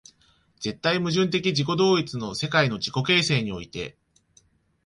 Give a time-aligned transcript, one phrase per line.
[0.59, 3.99] 絶対矛盾的自己同一の世界の自己形成において、